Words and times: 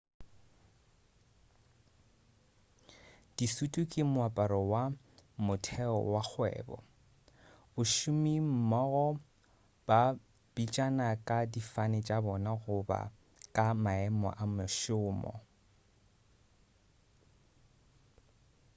disutu 3.35 3.81
ke 3.91 4.01
moaparo 4.13 4.61
wa 4.71 4.83
motheo 5.45 5.97
wa 6.13 6.21
kgwebo 6.25 6.77
bašomimmogo 7.75 9.07
ba 9.87 9.99
bitšana 10.53 11.07
ka 11.27 11.37
difane 11.53 11.99
tša 12.07 12.17
bona 12.25 12.51
goba 12.63 12.99
ka 13.55 13.65
maemo 13.83 14.29
a 14.43 14.45
mešomo 14.55 15.33